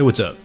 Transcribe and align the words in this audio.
Hey, 0.00 0.04
what's 0.04 0.18
up? 0.18 0.38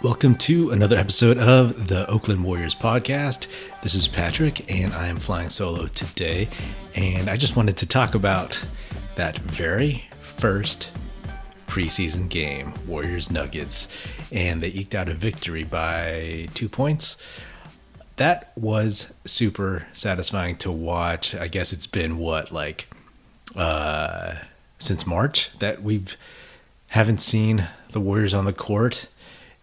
Welcome 0.00 0.36
to 0.36 0.70
another 0.70 0.96
episode 0.96 1.36
of 1.36 1.88
the 1.88 2.08
Oakland 2.08 2.44
Warriors 2.44 2.72
podcast. 2.72 3.48
This 3.82 3.96
is 3.96 4.06
Patrick, 4.06 4.70
and 4.70 4.94
I 4.94 5.08
am 5.08 5.18
flying 5.18 5.50
solo 5.50 5.88
today. 5.88 6.48
And 6.94 7.28
I 7.28 7.36
just 7.36 7.56
wanted 7.56 7.76
to 7.78 7.86
talk 7.86 8.14
about 8.14 8.64
that 9.16 9.38
very 9.38 10.04
first 10.20 10.92
preseason 11.66 12.28
game, 12.28 12.74
Warriors 12.86 13.28
Nuggets, 13.28 13.88
and 14.30 14.62
they 14.62 14.68
eked 14.68 14.94
out 14.94 15.08
a 15.08 15.14
victory 15.14 15.64
by 15.64 16.48
two 16.54 16.68
points. 16.68 17.16
That 18.18 18.52
was 18.54 19.12
super 19.24 19.84
satisfying 19.94 20.58
to 20.58 20.70
watch. 20.70 21.34
I 21.34 21.48
guess 21.48 21.72
it's 21.72 21.88
been 21.88 22.18
what, 22.18 22.52
like, 22.52 22.86
uh, 23.56 24.36
since 24.78 25.08
March 25.08 25.50
that 25.58 25.82
we've 25.82 26.16
haven't 26.86 27.20
seen 27.20 27.66
the 27.92 28.00
Warriors 28.00 28.34
on 28.34 28.44
the 28.44 28.52
court. 28.52 29.06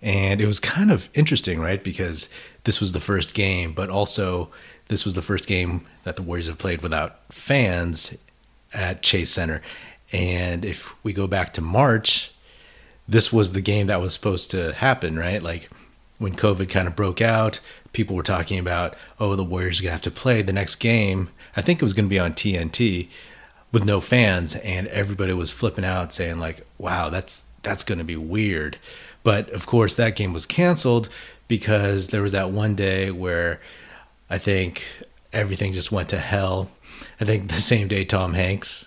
And 0.01 0.39
it 0.39 0.45
was 0.45 0.59
kind 0.59 0.91
of 0.91 1.09
interesting, 1.13 1.59
right? 1.59 1.83
Because 1.83 2.29
this 2.63 2.79
was 2.79 2.93
the 2.93 3.01
first 3.01 3.33
game, 3.33 3.73
but 3.73 3.89
also 3.89 4.49
this 4.87 5.03
was 5.03 5.13
the 5.13 5.21
first 5.21 5.45
game 5.45 5.85
that 6.03 6.15
the 6.15 6.21
Warriors 6.21 6.47
have 6.47 6.57
played 6.57 6.81
without 6.81 7.19
fans 7.33 8.17
at 8.73 9.01
Chase 9.01 9.29
Center. 9.29 9.61
And 10.11 10.63
if 10.63 10.93
we 11.03 11.11
go 11.11 11.27
back 11.27 11.53
to 11.53 11.61
March, 11.61 12.31
this 13.07 13.33
was 13.33 13.51
the 13.51 13.61
game 13.61 13.87
that 13.87 13.99
was 13.99 14.13
supposed 14.13 14.51
to 14.51 14.73
happen, 14.73 15.19
right? 15.19 15.43
Like 15.43 15.69
when 16.17 16.35
COVID 16.35 16.69
kind 16.69 16.87
of 16.87 16.95
broke 16.95 17.21
out, 17.21 17.59
people 17.91 18.15
were 18.15 18.23
talking 18.23 18.59
about, 18.59 18.95
oh, 19.19 19.35
the 19.35 19.43
Warriors 19.43 19.79
are 19.79 19.83
going 19.83 19.89
to 19.89 19.93
have 19.93 20.01
to 20.01 20.11
play 20.11 20.41
the 20.41 20.53
next 20.53 20.75
game. 20.75 21.29
I 21.55 21.61
think 21.61 21.81
it 21.81 21.85
was 21.85 21.93
going 21.93 22.05
to 22.05 22.09
be 22.09 22.19
on 22.19 22.33
TNT 22.33 23.09
with 23.71 23.85
no 23.85 24.01
fans, 24.01 24.55
and 24.55 24.87
everybody 24.87 25.33
was 25.33 25.51
flipping 25.51 25.85
out, 25.85 26.11
saying, 26.11 26.39
like, 26.39 26.65
wow, 26.77 27.09
that's 27.09 27.43
that's 27.63 27.83
going 27.83 27.97
to 27.99 28.03
be 28.03 28.15
weird. 28.15 28.77
But 29.23 29.49
of 29.51 29.65
course, 29.65 29.95
that 29.95 30.15
game 30.15 30.33
was 30.33 30.45
canceled 30.45 31.09
because 31.47 32.09
there 32.09 32.21
was 32.21 32.31
that 32.31 32.51
one 32.51 32.75
day 32.75 33.11
where 33.11 33.59
I 34.29 34.37
think 34.37 34.85
everything 35.33 35.73
just 35.73 35.91
went 35.91 36.09
to 36.09 36.19
hell. 36.19 36.69
I 37.19 37.25
think 37.25 37.49
the 37.49 37.61
same 37.61 37.87
day 37.87 38.05
Tom 38.05 38.33
Hanks 38.33 38.85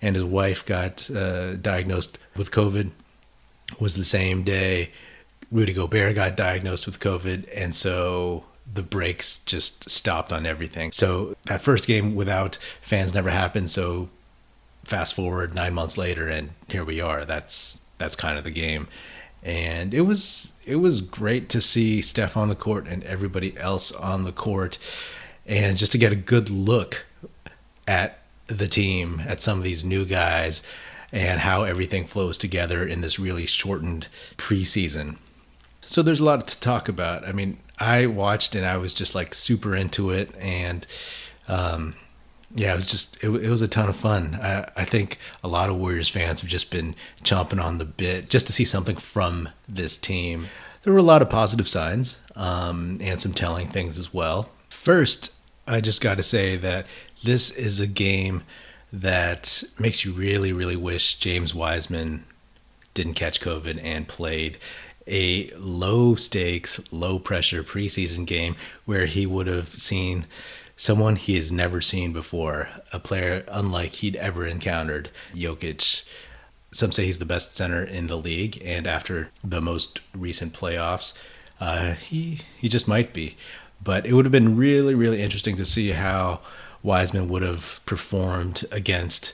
and 0.00 0.14
his 0.14 0.24
wife 0.24 0.64
got 0.64 1.10
uh, 1.10 1.54
diagnosed 1.54 2.18
with 2.36 2.50
COVID 2.50 2.90
was 3.78 3.96
the 3.96 4.04
same 4.04 4.42
day 4.42 4.90
Rudy 5.52 5.74
Gobert 5.74 6.14
got 6.14 6.36
diagnosed 6.36 6.86
with 6.86 6.98
COVID. 6.98 7.46
And 7.54 7.74
so 7.74 8.44
the 8.72 8.82
brakes 8.82 9.38
just 9.38 9.88
stopped 9.90 10.32
on 10.32 10.46
everything. 10.46 10.92
So 10.92 11.36
that 11.44 11.60
first 11.60 11.86
game 11.86 12.14
without 12.14 12.56
fans 12.80 13.12
never 13.12 13.30
happened. 13.30 13.70
So 13.70 14.08
fast 14.82 15.14
forward 15.14 15.54
nine 15.54 15.74
months 15.74 15.98
later, 15.98 16.26
and 16.26 16.50
here 16.68 16.84
we 16.84 17.00
are. 17.00 17.24
That's 17.26 17.78
that's 18.02 18.16
kind 18.16 18.36
of 18.36 18.42
the 18.42 18.50
game. 18.50 18.88
And 19.44 19.94
it 19.94 20.02
was 20.02 20.52
it 20.64 20.76
was 20.76 21.00
great 21.00 21.48
to 21.50 21.60
see 21.60 22.02
Steph 22.02 22.36
on 22.36 22.48
the 22.48 22.54
court 22.54 22.86
and 22.86 23.02
everybody 23.04 23.56
else 23.56 23.92
on 23.92 24.24
the 24.24 24.32
court, 24.32 24.78
and 25.46 25.76
just 25.76 25.92
to 25.92 25.98
get 25.98 26.12
a 26.12 26.16
good 26.16 26.50
look 26.50 27.04
at 27.86 28.18
the 28.48 28.66
team, 28.66 29.22
at 29.26 29.40
some 29.40 29.58
of 29.58 29.64
these 29.64 29.84
new 29.84 30.04
guys, 30.04 30.62
and 31.12 31.40
how 31.40 31.62
everything 31.62 32.06
flows 32.06 32.38
together 32.38 32.86
in 32.86 33.00
this 33.02 33.18
really 33.18 33.46
shortened 33.46 34.08
preseason. 34.36 35.16
So 35.82 36.02
there's 36.02 36.20
a 36.20 36.24
lot 36.24 36.46
to 36.48 36.60
talk 36.60 36.88
about. 36.88 37.26
I 37.26 37.32
mean, 37.32 37.58
I 37.78 38.06
watched 38.06 38.54
and 38.54 38.66
I 38.66 38.76
was 38.78 38.92
just 38.92 39.14
like 39.14 39.32
super 39.32 39.76
into 39.76 40.10
it, 40.10 40.34
and 40.38 40.86
um, 41.46 41.94
yeah, 42.54 42.72
it 42.72 42.76
was 42.76 42.86
just 42.86 43.16
it, 43.22 43.28
it 43.28 43.48
was 43.48 43.62
a 43.62 43.68
ton 43.68 43.88
of 43.88 43.96
fun. 43.96 44.38
I, 44.42 44.68
I 44.76 44.84
think 44.84 45.18
a 45.42 45.48
lot 45.48 45.70
of 45.70 45.76
Warriors 45.76 46.08
fans 46.08 46.40
have 46.40 46.50
just 46.50 46.70
been 46.70 46.94
chomping 47.24 47.62
on 47.62 47.78
the 47.78 47.84
bit 47.84 48.28
just 48.28 48.46
to 48.46 48.52
see 48.52 48.64
something 48.64 48.96
from 48.96 49.48
this 49.68 49.96
team. 49.96 50.48
There 50.82 50.92
were 50.92 50.98
a 50.98 51.02
lot 51.02 51.22
of 51.22 51.30
positive 51.30 51.68
signs 51.68 52.18
um, 52.36 52.98
and 53.00 53.20
some 53.20 53.32
telling 53.32 53.68
things 53.68 53.98
as 53.98 54.12
well. 54.12 54.50
First, 54.68 55.32
I 55.66 55.80
just 55.80 56.00
got 56.00 56.16
to 56.16 56.22
say 56.22 56.56
that 56.56 56.86
this 57.22 57.50
is 57.50 57.78
a 57.78 57.86
game 57.86 58.42
that 58.92 59.62
makes 59.78 60.04
you 60.04 60.12
really, 60.12 60.52
really 60.52 60.76
wish 60.76 61.14
James 61.18 61.54
Wiseman 61.54 62.24
didn't 62.94 63.14
catch 63.14 63.40
COVID 63.40 63.80
and 63.82 64.06
played 64.06 64.58
a 65.06 65.50
low 65.56 66.14
stakes, 66.14 66.80
low 66.92 67.18
pressure 67.18 67.62
preseason 67.62 68.26
game 68.26 68.56
where 68.84 69.06
he 69.06 69.24
would 69.26 69.46
have 69.46 69.68
seen 69.78 70.26
someone 70.82 71.14
he 71.14 71.36
has 71.36 71.52
never 71.52 71.80
seen 71.80 72.12
before, 72.12 72.68
a 72.92 72.98
player 72.98 73.44
unlike 73.46 73.92
he'd 73.92 74.16
ever 74.16 74.44
encountered. 74.44 75.08
Jokic. 75.32 76.02
Some 76.72 76.90
say 76.90 77.06
he's 77.06 77.20
the 77.20 77.24
best 77.24 77.56
center 77.56 77.84
in 77.84 78.08
the 78.08 78.16
league, 78.16 78.60
and 78.64 78.84
after 78.84 79.30
the 79.44 79.60
most 79.60 80.00
recent 80.12 80.52
playoffs, 80.54 81.14
uh, 81.60 81.92
he 81.92 82.40
he 82.58 82.68
just 82.68 82.88
might 82.88 83.12
be. 83.12 83.36
But 83.80 84.06
it 84.06 84.12
would 84.12 84.24
have 84.24 84.32
been 84.32 84.56
really, 84.56 84.92
really 84.96 85.22
interesting 85.22 85.54
to 85.56 85.64
see 85.64 85.90
how 85.90 86.40
Wiseman 86.82 87.28
would 87.28 87.42
have 87.42 87.80
performed 87.86 88.64
against 88.72 89.32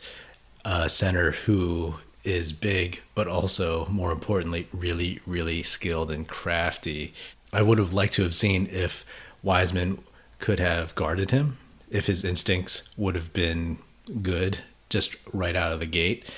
a 0.67 0.91
center 0.91 1.31
who 1.31 1.95
is 2.25 2.53
big, 2.53 3.01
but 3.15 3.27
also, 3.27 3.87
more 3.87 4.13
importantly, 4.13 4.69
really, 4.71 5.21
really 5.25 5.63
skilled 5.63 6.11
and 6.11 6.29
crafty. 6.29 7.15
I 7.55 7.63
would 7.63 7.79
have 7.79 7.95
liked 7.95 8.13
to 8.15 8.23
have 8.25 8.35
seen 8.35 8.67
if 8.71 9.07
Wiseman 9.43 10.05
could 10.39 10.61
have 10.61 10.95
guarded 10.95 11.31
him 11.31 11.59
if 11.91 12.07
his 12.07 12.25
instincts 12.25 12.89
would 12.97 13.15
have 13.15 13.33
been 13.33 13.79
good 14.23 14.59
just 14.89 15.17
right 15.33 15.57
out 15.57 15.73
of 15.73 15.81
the 15.81 15.87
gate. 15.87 16.31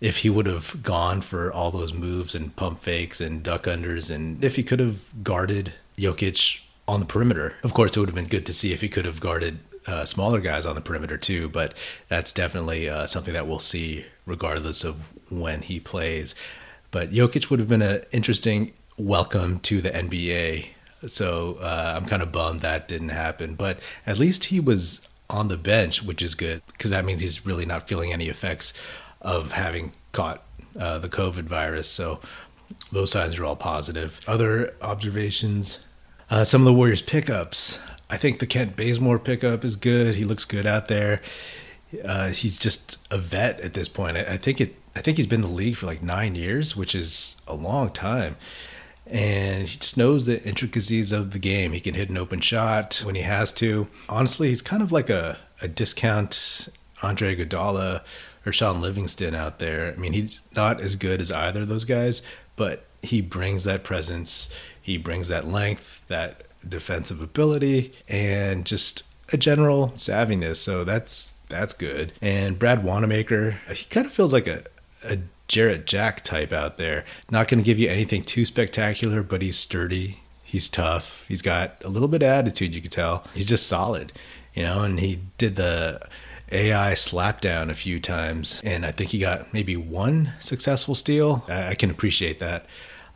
If 0.00 0.18
he 0.18 0.30
would 0.30 0.46
have 0.46 0.82
gone 0.82 1.22
for 1.22 1.52
all 1.52 1.70
those 1.70 1.92
moves 1.92 2.34
and 2.34 2.54
pump 2.54 2.78
fakes 2.78 3.20
and 3.20 3.42
duck 3.42 3.64
unders, 3.64 4.14
and 4.14 4.44
if 4.44 4.54
he 4.54 4.62
could 4.62 4.78
have 4.78 5.24
guarded 5.24 5.72
Jokic 5.96 6.60
on 6.86 7.00
the 7.00 7.06
perimeter. 7.06 7.54
Of 7.62 7.74
course, 7.74 7.96
it 7.96 8.00
would 8.00 8.08
have 8.08 8.14
been 8.14 8.28
good 8.28 8.46
to 8.46 8.52
see 8.52 8.72
if 8.72 8.80
he 8.80 8.88
could 8.88 9.04
have 9.04 9.20
guarded 9.20 9.58
uh, 9.86 10.04
smaller 10.04 10.40
guys 10.40 10.66
on 10.66 10.74
the 10.74 10.80
perimeter 10.80 11.18
too, 11.18 11.48
but 11.48 11.74
that's 12.08 12.32
definitely 12.32 12.88
uh, 12.88 13.06
something 13.06 13.34
that 13.34 13.46
we'll 13.46 13.58
see 13.58 14.06
regardless 14.26 14.84
of 14.84 15.02
when 15.30 15.62
he 15.62 15.80
plays. 15.80 16.34
But 16.90 17.10
Jokic 17.10 17.50
would 17.50 17.58
have 17.58 17.68
been 17.68 17.82
an 17.82 18.04
interesting 18.12 18.72
welcome 18.96 19.60
to 19.60 19.80
the 19.80 19.90
NBA 19.90 20.68
so 21.06 21.58
uh, 21.60 21.94
I'm 21.96 22.06
kind 22.06 22.22
of 22.22 22.32
bummed 22.32 22.60
that 22.60 22.88
didn't 22.88 23.10
happen. 23.10 23.54
But 23.54 23.78
at 24.06 24.18
least 24.18 24.46
he 24.46 24.60
was 24.60 25.06
on 25.30 25.48
the 25.48 25.56
bench, 25.56 26.02
which 26.02 26.22
is 26.22 26.34
good 26.34 26.62
because 26.68 26.90
that 26.90 27.04
means 27.04 27.20
he's 27.20 27.44
really 27.44 27.66
not 27.66 27.88
feeling 27.88 28.12
any 28.12 28.28
effects 28.28 28.72
of 29.20 29.52
having 29.52 29.92
caught 30.12 30.42
uh, 30.78 30.98
the 30.98 31.08
COVID 31.08 31.44
virus. 31.44 31.88
So 31.88 32.20
those 32.92 33.10
signs 33.10 33.38
are 33.38 33.44
all 33.44 33.56
positive. 33.56 34.20
Other 34.26 34.74
observations 34.80 35.78
uh, 36.30 36.44
some 36.44 36.60
of 36.60 36.66
the 36.66 36.74
Warriors' 36.74 37.02
pickups. 37.02 37.78
I 38.10 38.16
think 38.16 38.38
the 38.38 38.46
Kent 38.46 38.76
Bazemore 38.76 39.18
pickup 39.18 39.64
is 39.64 39.76
good. 39.76 40.14
He 40.14 40.24
looks 40.24 40.44
good 40.44 40.66
out 40.66 40.88
there. 40.88 41.20
Uh, 42.04 42.28
he's 42.28 42.58
just 42.58 42.98
a 43.10 43.16
vet 43.16 43.60
at 43.60 43.74
this 43.74 43.88
point. 43.88 44.16
I, 44.16 44.20
I 44.20 44.36
think 44.36 44.60
it. 44.60 44.76
I 44.94 45.00
think 45.00 45.16
he's 45.16 45.26
been 45.26 45.42
in 45.42 45.48
the 45.48 45.54
league 45.54 45.76
for 45.76 45.86
like 45.86 46.02
nine 46.02 46.34
years, 46.34 46.76
which 46.76 46.94
is 46.94 47.36
a 47.46 47.54
long 47.54 47.90
time 47.90 48.36
and 49.10 49.68
he 49.68 49.78
just 49.78 49.96
knows 49.96 50.26
the 50.26 50.42
intricacies 50.44 51.12
of 51.12 51.32
the 51.32 51.38
game. 51.38 51.72
He 51.72 51.80
can 51.80 51.94
hit 51.94 52.10
an 52.10 52.18
open 52.18 52.40
shot 52.40 53.02
when 53.04 53.14
he 53.14 53.22
has 53.22 53.52
to. 53.52 53.88
Honestly, 54.08 54.48
he's 54.48 54.62
kind 54.62 54.82
of 54.82 54.92
like 54.92 55.10
a, 55.10 55.38
a 55.60 55.68
discount 55.68 56.68
Andre 57.02 57.36
Iguodala 57.36 58.02
or 58.44 58.52
Shaun 58.52 58.80
Livingston 58.80 59.34
out 59.34 59.58
there. 59.58 59.94
I 59.96 60.00
mean, 60.00 60.12
he's 60.12 60.40
not 60.54 60.80
as 60.80 60.96
good 60.96 61.20
as 61.20 61.30
either 61.30 61.62
of 61.62 61.68
those 61.68 61.84
guys, 61.84 62.22
but 62.56 62.84
he 63.02 63.20
brings 63.20 63.64
that 63.64 63.84
presence, 63.84 64.48
he 64.80 64.98
brings 64.98 65.28
that 65.28 65.46
length, 65.46 66.04
that 66.08 66.42
defensive 66.68 67.20
ability, 67.20 67.92
and 68.08 68.64
just 68.64 69.02
a 69.32 69.36
general 69.36 69.88
savviness. 69.96 70.56
So 70.56 70.84
that's 70.84 71.34
that's 71.48 71.72
good. 71.72 72.12
And 72.20 72.58
Brad 72.58 72.84
Wanamaker, 72.84 73.58
he 73.72 73.84
kind 73.86 74.06
of 74.06 74.12
feels 74.12 74.32
like 74.32 74.46
a, 74.46 74.64
a 75.02 75.18
Jarrett 75.48 75.86
Jack 75.86 76.22
type 76.22 76.52
out 76.52 76.78
there. 76.78 77.04
Not 77.30 77.48
going 77.48 77.58
to 77.58 77.64
give 77.64 77.78
you 77.78 77.88
anything 77.88 78.22
too 78.22 78.44
spectacular, 78.44 79.22
but 79.22 79.42
he's 79.42 79.58
sturdy. 79.58 80.20
He's 80.44 80.68
tough. 80.68 81.24
He's 81.28 81.42
got 81.42 81.82
a 81.84 81.88
little 81.88 82.08
bit 82.08 82.22
of 82.22 82.28
attitude, 82.28 82.74
you 82.74 82.80
could 82.80 82.92
tell. 82.92 83.24
He's 83.34 83.46
just 83.46 83.66
solid, 83.66 84.12
you 84.54 84.62
know, 84.62 84.82
and 84.82 85.00
he 85.00 85.20
did 85.36 85.56
the 85.56 86.00
AI 86.50 86.92
slapdown 86.92 87.70
a 87.70 87.74
few 87.74 88.00
times, 88.00 88.60
and 88.64 88.86
I 88.86 88.92
think 88.92 89.10
he 89.10 89.18
got 89.18 89.52
maybe 89.52 89.76
one 89.76 90.32
successful 90.40 90.94
steal. 90.94 91.44
I, 91.48 91.74
can 91.74 91.90
appreciate 91.90 92.40
that. 92.40 92.66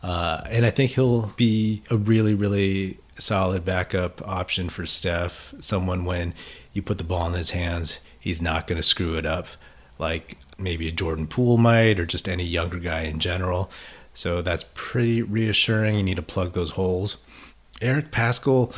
Uh, 0.03 0.43
and 0.51 0.67
I 0.67 0.71
think 0.71 0.93
he'll 0.93 1.29
be 1.37 1.83
a 1.91 1.97
really, 1.97 2.35
really 2.35 2.99
solid 3.19 3.65
backup 3.65 4.27
option 4.27 4.69
for 4.69 4.85
Steph. 4.85 5.55
Someone 5.61 6.05
when 6.05 6.35
you 6.73 6.83
put 6.83 6.99
the 6.99 7.05
ball 7.05 7.27
in 7.29 7.35
his 7.35 7.51
hands, 7.51 7.99
he's 8.19 8.43
not 8.43 8.67
going 8.67 8.77
to 8.77 8.83
screw 8.83 9.15
it 9.15 9.25
up 9.25 9.47
like 9.99 10.37
maybe 10.63 10.89
a 10.89 10.93
Jordan 10.93 11.27
Poole 11.27 11.59
might, 11.59 11.99
or 11.99 12.07
just 12.07 12.29
any 12.29 12.45
younger 12.45 12.79
guy 12.79 13.03
in 13.03 13.19
general. 13.19 13.71
So 14.15 14.43
that's 14.43 14.65
pretty 14.75 15.23
reassuring. 15.23 15.97
You 15.97 16.03
need 16.03 16.17
to 16.17 16.23
plug 16.23 16.53
those 16.53 16.73
holes. 16.73 17.17
Eric 17.81 18.11
Paschall, 18.11 18.75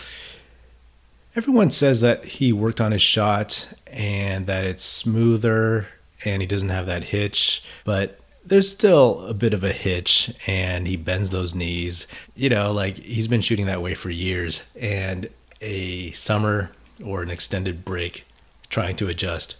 everyone 1.36 1.70
says 1.70 2.00
that 2.00 2.24
he 2.24 2.52
worked 2.52 2.80
on 2.80 2.92
his 2.92 3.02
shot 3.02 3.68
and 3.86 4.46
that 4.46 4.64
it's 4.64 4.84
smoother 4.84 5.88
and 6.24 6.40
he 6.40 6.46
doesn't 6.46 6.70
have 6.70 6.86
that 6.86 7.04
hitch. 7.04 7.62
But 7.84 8.18
there's 8.44 8.70
still 8.70 9.26
a 9.26 9.34
bit 9.34 9.54
of 9.54 9.64
a 9.64 9.72
hitch 9.72 10.32
and 10.46 10.86
he 10.86 10.96
bends 10.96 11.30
those 11.30 11.54
knees. 11.54 12.06
You 12.34 12.48
know, 12.48 12.72
like 12.72 12.98
he's 12.98 13.28
been 13.28 13.40
shooting 13.40 13.66
that 13.66 13.82
way 13.82 13.94
for 13.94 14.10
years 14.10 14.62
and 14.78 15.28
a 15.60 16.10
summer 16.12 16.70
or 17.04 17.22
an 17.22 17.30
extended 17.30 17.84
break 17.84 18.24
trying 18.68 18.96
to 18.96 19.08
adjust. 19.08 19.56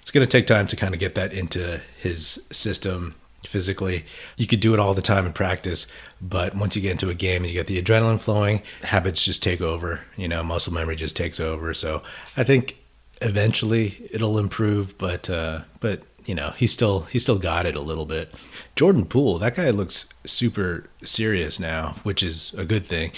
It's 0.00 0.10
going 0.10 0.24
to 0.24 0.30
take 0.30 0.46
time 0.46 0.66
to 0.68 0.76
kind 0.76 0.94
of 0.94 1.00
get 1.00 1.14
that 1.14 1.32
into 1.32 1.80
his 1.98 2.46
system 2.50 3.14
physically. 3.44 4.04
You 4.36 4.46
could 4.46 4.60
do 4.60 4.74
it 4.74 4.80
all 4.80 4.94
the 4.94 5.02
time 5.02 5.26
in 5.26 5.32
practice, 5.32 5.86
but 6.20 6.54
once 6.54 6.74
you 6.74 6.82
get 6.82 6.92
into 6.92 7.08
a 7.08 7.14
game 7.14 7.42
and 7.44 7.46
you 7.46 7.52
get 7.52 7.66
the 7.66 7.80
adrenaline 7.80 8.20
flowing, 8.20 8.62
habits 8.82 9.22
just 9.22 9.42
take 9.42 9.60
over. 9.60 10.04
You 10.16 10.28
know, 10.28 10.42
muscle 10.42 10.72
memory 10.72 10.96
just 10.96 11.16
takes 11.16 11.38
over. 11.38 11.72
So 11.74 12.02
I 12.36 12.44
think 12.44 12.76
eventually 13.22 14.08
it'll 14.10 14.38
improve, 14.38 14.96
but 14.98 15.28
uh, 15.30 15.60
but 15.80 16.02
you 16.24 16.34
know 16.34 16.50
he's 16.56 16.72
still 16.72 17.02
he's 17.02 17.22
still 17.22 17.38
got 17.38 17.66
it 17.66 17.76
a 17.76 17.80
little 17.80 18.06
bit. 18.06 18.34
Jordan 18.76 19.04
Poole, 19.04 19.38
that 19.38 19.56
guy 19.56 19.70
looks 19.70 20.08
super 20.24 20.88
serious 21.04 21.58
now, 21.58 21.96
which 22.02 22.22
is 22.22 22.54
a 22.54 22.64
good 22.64 22.86
thing. 22.86 23.12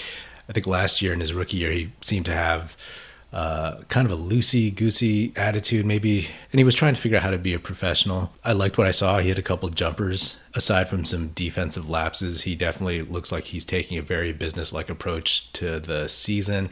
I 0.47 0.53
think 0.53 0.67
last 0.67 1.01
year 1.01 1.13
in 1.13 1.19
his 1.19 1.33
rookie 1.33 1.57
year 1.57 1.71
he 1.71 1.91
seemed 2.01 2.25
to 2.25 2.33
have 2.33 2.75
uh, 3.33 3.77
kind 3.87 4.09
of 4.09 4.11
a 4.11 4.21
loosey 4.21 4.73
goosey 4.73 5.31
attitude, 5.35 5.85
maybe. 5.85 6.27
And 6.51 6.59
he 6.59 6.63
was 6.63 6.75
trying 6.75 6.95
to 6.95 7.01
figure 7.01 7.17
out 7.17 7.23
how 7.23 7.31
to 7.31 7.37
be 7.37 7.53
a 7.53 7.59
professional. 7.59 8.33
I 8.43 8.51
liked 8.53 8.77
what 8.77 8.87
I 8.87 8.91
saw. 8.91 9.19
He 9.19 9.29
had 9.29 9.39
a 9.39 9.43
couple 9.43 9.69
jumpers. 9.69 10.37
Aside 10.53 10.89
from 10.89 11.05
some 11.05 11.29
defensive 11.29 11.89
lapses, 11.89 12.41
he 12.41 12.55
definitely 12.55 13.01
looks 13.01 13.31
like 13.31 13.45
he's 13.45 13.63
taking 13.63 13.97
a 13.97 14.01
very 14.01 14.33
business 14.33 14.73
like 14.73 14.89
approach 14.89 15.51
to 15.53 15.79
the 15.79 16.09
season. 16.09 16.71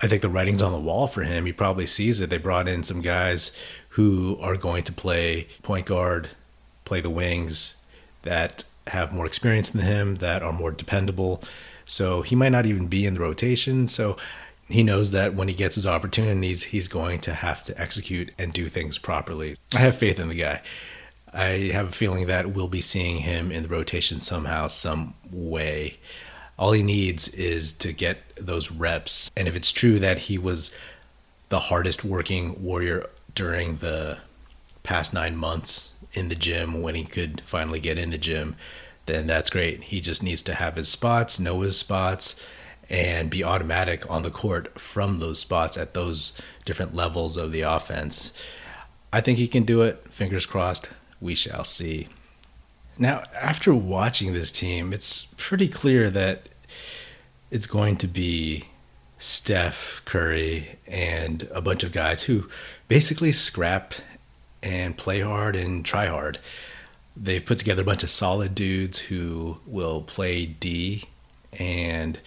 I 0.00 0.06
think 0.06 0.22
the 0.22 0.28
writing's 0.28 0.62
on 0.62 0.72
the 0.72 0.78
wall 0.78 1.06
for 1.08 1.22
him. 1.22 1.46
He 1.46 1.52
probably 1.52 1.86
sees 1.86 2.20
it. 2.20 2.30
They 2.30 2.38
brought 2.38 2.68
in 2.68 2.82
some 2.82 3.00
guys 3.00 3.50
who 3.90 4.38
are 4.40 4.56
going 4.56 4.84
to 4.84 4.92
play 4.92 5.48
point 5.62 5.86
guard, 5.86 6.30
play 6.84 7.00
the 7.00 7.10
wings, 7.10 7.76
that 8.22 8.64
have 8.88 9.12
more 9.12 9.26
experience 9.26 9.70
than 9.70 9.82
him, 9.82 10.16
that 10.16 10.42
are 10.42 10.52
more 10.52 10.70
dependable. 10.70 11.42
So 11.86 12.22
he 12.22 12.36
might 12.36 12.50
not 12.50 12.66
even 12.66 12.86
be 12.86 13.06
in 13.06 13.14
the 13.14 13.20
rotation. 13.20 13.88
So 13.88 14.16
he 14.68 14.82
knows 14.82 15.10
that 15.10 15.34
when 15.34 15.48
he 15.48 15.54
gets 15.54 15.74
his 15.74 15.86
opportunities, 15.86 16.64
he's 16.64 16.88
going 16.88 17.20
to 17.20 17.34
have 17.34 17.62
to 17.64 17.80
execute 17.80 18.32
and 18.38 18.52
do 18.52 18.68
things 18.68 18.98
properly. 18.98 19.56
I 19.74 19.80
have 19.80 19.96
faith 19.96 20.18
in 20.18 20.28
the 20.28 20.34
guy. 20.34 20.62
I 21.32 21.70
have 21.72 21.88
a 21.88 21.92
feeling 21.92 22.26
that 22.28 22.52
we'll 22.52 22.68
be 22.68 22.80
seeing 22.80 23.18
him 23.18 23.50
in 23.50 23.64
the 23.64 23.68
rotation 23.68 24.20
somehow, 24.20 24.68
some 24.68 25.14
way. 25.30 25.98
All 26.58 26.72
he 26.72 26.82
needs 26.82 27.28
is 27.28 27.72
to 27.74 27.92
get 27.92 28.18
those 28.36 28.70
reps. 28.70 29.30
And 29.36 29.48
if 29.48 29.56
it's 29.56 29.72
true 29.72 29.98
that 29.98 30.18
he 30.18 30.38
was 30.38 30.70
the 31.48 31.58
hardest 31.58 32.04
working 32.04 32.62
warrior 32.62 33.10
during 33.34 33.76
the 33.76 34.18
past 34.84 35.12
nine 35.12 35.36
months 35.36 35.92
in 36.12 36.28
the 36.28 36.34
gym 36.36 36.80
when 36.80 36.94
he 36.94 37.04
could 37.04 37.42
finally 37.44 37.80
get 37.80 37.98
in 37.98 38.10
the 38.10 38.18
gym, 38.18 38.56
then 39.06 39.26
that's 39.26 39.50
great. 39.50 39.84
He 39.84 40.00
just 40.00 40.22
needs 40.22 40.42
to 40.42 40.54
have 40.54 40.76
his 40.76 40.88
spots, 40.88 41.40
know 41.40 41.60
his 41.60 41.76
spots, 41.76 42.36
and 42.90 43.30
be 43.30 43.42
automatic 43.42 44.08
on 44.10 44.22
the 44.22 44.30
court 44.30 44.78
from 44.78 45.18
those 45.18 45.38
spots 45.38 45.76
at 45.76 45.94
those 45.94 46.32
different 46.64 46.94
levels 46.94 47.36
of 47.36 47.52
the 47.52 47.62
offense. 47.62 48.32
I 49.12 49.20
think 49.20 49.38
he 49.38 49.48
can 49.48 49.64
do 49.64 49.82
it. 49.82 50.04
Fingers 50.10 50.46
crossed. 50.46 50.88
We 51.20 51.34
shall 51.34 51.64
see. 51.64 52.08
Now, 52.98 53.24
after 53.34 53.74
watching 53.74 54.32
this 54.32 54.52
team, 54.52 54.92
it's 54.92 55.26
pretty 55.36 55.68
clear 55.68 56.10
that 56.10 56.48
it's 57.50 57.66
going 57.66 57.96
to 57.98 58.06
be 58.06 58.64
Steph 59.18 60.02
Curry 60.04 60.78
and 60.86 61.48
a 61.52 61.60
bunch 61.60 61.82
of 61.82 61.92
guys 61.92 62.24
who 62.24 62.48
basically 62.88 63.32
scrap 63.32 63.94
and 64.62 64.96
play 64.96 65.20
hard 65.20 65.56
and 65.56 65.84
try 65.84 66.06
hard. 66.06 66.38
They've 67.16 67.44
put 67.44 67.58
together 67.58 67.82
a 67.82 67.86
bunch 67.86 68.02
of 68.02 68.10
solid 68.10 68.54
dudes 68.54 68.98
who 68.98 69.60
will 69.66 70.02
play 70.02 70.46
D 70.46 71.04
and 71.52 72.18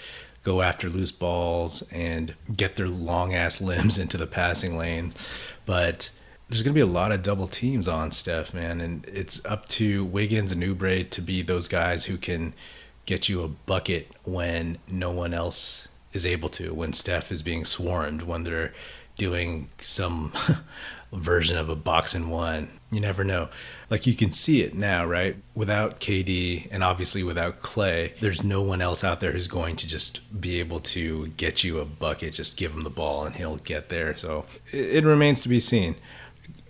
go 0.48 0.62
after 0.62 0.90
loose 0.90 1.12
balls 1.12 1.84
and 1.92 2.34
get 2.56 2.78
their 2.78 2.88
long 2.88 3.34
ass 3.34 3.60
limbs 3.72 3.98
into 3.98 4.16
the 4.16 4.26
passing 4.26 4.78
lane. 4.78 5.12
But 5.66 6.10
there's 6.48 6.64
going 6.64 6.74
to 6.74 6.78
be 6.78 6.80
a 6.80 6.86
lot 6.86 7.12
of 7.12 7.22
double 7.22 7.50
teams 7.50 7.86
on 7.86 8.12
Steph, 8.12 8.54
man. 8.54 8.80
And 8.80 9.06
it's 9.08 9.44
up 9.46 9.68
to 9.70 10.06
Wiggins 10.06 10.54
and 10.54 10.64
Oubre 10.64 11.10
to 11.10 11.22
be 11.22 11.42
those 11.42 11.68
guys 11.68 12.06
who 12.06 12.16
can 12.16 12.54
get 13.06 13.28
you 13.28 13.44
a 13.44 13.50
bucket 13.50 14.10
when 14.24 14.78
no 14.88 15.12
one 15.12 15.34
else 15.34 15.90
is 16.14 16.26
able 16.26 16.48
to, 16.50 16.74
when 16.74 16.94
Steph 16.94 17.30
is 17.30 17.42
being 17.42 17.66
swarmed, 17.66 18.22
when 18.22 18.46
they're 18.46 18.72
doing 19.18 19.68
some 19.82 20.32
version 21.12 21.58
of 21.58 21.70
a 21.70 21.76
box 21.76 22.14
and 22.14 22.30
one. 22.30 22.70
You 22.92 23.00
never 23.00 23.24
know. 23.24 23.50
Like 23.90 24.06
you 24.06 24.14
can 24.14 24.32
see 24.32 24.62
it 24.62 24.74
now, 24.74 25.06
right? 25.06 25.36
Without 25.56 26.00
KD 26.00 26.68
and 26.72 26.84
obviously 26.84 27.24
without 27.24 27.62
Clay, 27.62 28.14
there's 28.20 28.44
no 28.44 28.62
one 28.62 28.82
else 28.82 29.04
out 29.04 29.20
there 29.20 29.32
who's 29.32 29.48
going 29.48 29.76
to 29.78 29.88
just 29.88 30.20
be 30.40 30.60
able 30.60 30.80
to 30.82 31.28
get 31.30 31.64
you 31.64 31.80
a 31.80 31.86
bucket. 31.86 32.34
Just 32.34 32.58
give 32.58 32.74
him 32.74 32.84
the 32.84 32.90
ball 32.90 33.26
and 33.26 33.36
he'll 33.36 33.58
get 33.58 33.90
there. 33.90 34.16
So 34.16 34.46
it, 34.72 34.98
it 34.98 35.06
remains 35.06 35.42
to 35.42 35.50
be 35.50 35.60
seen. 35.60 35.96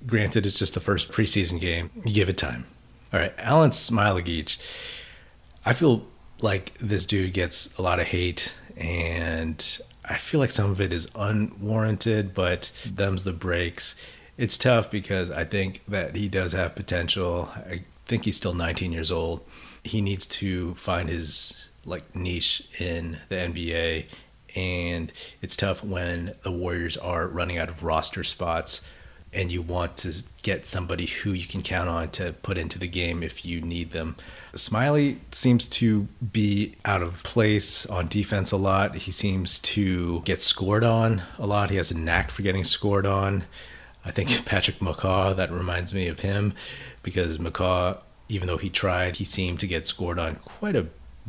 Granted, 0.05 0.45
it's 0.45 0.57
just 0.57 0.73
the 0.73 0.79
first 0.79 1.11
preseason 1.11 1.59
game. 1.59 1.89
You 2.05 2.13
give 2.13 2.29
it 2.29 2.37
time. 2.37 2.65
All 3.11 3.19
right, 3.19 3.35
Alen 3.37 3.69
Smailagic. 3.69 4.57
I 5.65 5.73
feel 5.73 6.05
like 6.41 6.77
this 6.79 7.05
dude 7.05 7.33
gets 7.33 7.75
a 7.77 7.81
lot 7.81 7.99
of 7.99 8.07
hate 8.07 8.55
and 8.75 9.79
I 10.05 10.15
feel 10.15 10.39
like 10.39 10.51
some 10.51 10.71
of 10.71 10.79
it 10.79 10.93
is 10.93 11.09
unwarranted, 11.15 12.33
but 12.33 12.71
them's 12.85 13.23
the 13.23 13.33
breaks 13.33 13.95
it's 14.37 14.57
tough 14.57 14.91
because 14.91 15.31
I 15.31 15.45
think 15.45 15.81
that 15.87 16.15
he 16.15 16.27
does 16.27 16.53
have 16.53 16.75
potential. 16.75 17.49
I 17.55 17.83
think 18.05 18.25
he's 18.25 18.37
still 18.37 18.53
19 18.53 18.91
years 18.91 19.11
old. 19.11 19.45
He 19.83 20.01
needs 20.01 20.27
to 20.27 20.75
find 20.75 21.09
his 21.09 21.69
like 21.85 22.15
niche 22.15 22.63
in 22.79 23.17
the 23.29 23.35
NBA 23.35 24.05
and 24.55 25.13
it's 25.41 25.55
tough 25.55 25.83
when 25.83 26.33
the 26.43 26.51
Warriors 26.51 26.97
are 26.97 27.27
running 27.27 27.57
out 27.57 27.69
of 27.69 27.83
roster 27.83 28.23
spots 28.23 28.81
and 29.33 29.51
you 29.51 29.61
want 29.61 29.97
to 29.97 30.23
get 30.41 30.65
somebody 30.65 31.05
who 31.05 31.31
you 31.31 31.45
can 31.45 31.61
count 31.61 31.89
on 31.89 32.09
to 32.09 32.33
put 32.41 32.57
into 32.57 32.79
the 32.79 32.87
game 32.87 33.21
if 33.21 33.45
you 33.45 33.61
need 33.61 33.91
them. 33.91 34.15
Smiley 34.55 35.19
seems 35.31 35.67
to 35.69 36.07
be 36.31 36.75
out 36.85 37.03
of 37.03 37.23
place 37.23 37.85
on 37.85 38.07
defense 38.07 38.51
a 38.51 38.57
lot. 38.57 38.95
He 38.95 39.11
seems 39.11 39.59
to 39.59 40.21
get 40.21 40.41
scored 40.41 40.83
on 40.83 41.21
a 41.37 41.45
lot. 41.45 41.69
He 41.69 41.77
has 41.77 41.91
a 41.91 41.97
knack 41.97 42.31
for 42.31 42.41
getting 42.41 42.63
scored 42.63 43.05
on. 43.05 43.43
I 44.07 44.11
think 44.11 44.45
Patrick 44.45 44.79
McCaw, 44.79 45.35
that 45.35 45.51
reminds 45.51 45.93
me 45.93 46.07
of 46.07 46.21
him 46.21 46.53
because 47.03 47.37
McCaw, 47.37 47.99
even 48.29 48.47
though 48.47 48.57
he 48.57 48.69
tried, 48.69 49.17
he 49.17 49.25
seemed 49.25 49.59
to 49.59 49.67
get 49.67 49.85
scored 49.85 50.17
on 50.17 50.35
quite 50.35 50.75
a 50.75 50.87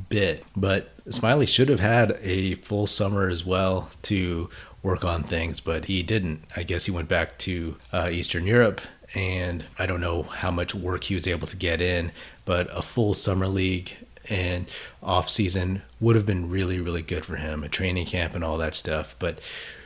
bit. 0.09 0.45
But 0.57 0.91
Smiley 1.11 1.47
should 1.47 1.69
have 1.69 1.81
had 1.81 2.19
a 2.23 2.55
full 2.55 2.87
summer 2.87 3.29
as 3.29 3.45
well 3.45 3.91
to 4.03 4.49
work 4.83 5.05
on 5.05 5.25
things, 5.25 5.61
but 5.61 5.87
he 5.87 6.03
didn't. 6.03 6.45
I 6.57 6.63
guess 6.63 6.85
he 6.85 6.93
went 6.93 7.09
back 7.09 7.37
to 7.39 7.77
uh, 7.93 8.09
Eastern 8.13 8.47
Europe, 8.47 8.81
and 9.15 9.65
I 9.79 9.87
don't 9.87 10.01
know 10.01 10.23
how 10.23 10.51
much 10.51 10.75
work 10.75 11.05
he 11.05 11.15
was 11.15 11.27
able 11.27 11.47
to 11.49 11.57
get 11.57 11.81
in, 11.81 12.13
but 12.45 12.69
a 12.73 12.83
full 12.83 13.15
summer 13.15 13.49
league 13.49 13.97
and 14.31 14.69
off 15.03 15.29
season 15.31 15.83
would 16.01 16.15
have 16.15 16.27
been 16.27 16.51
really, 16.51 16.81
really 16.81 17.03
good 17.03 17.25
for 17.25 17.37
him, 17.37 17.65
a 17.65 17.69
training 17.69 18.07
camp 18.07 18.35
and 18.35 18.45
all 18.45 18.59
that 18.59 18.75
stuff. 18.75 19.17
But 19.19 19.41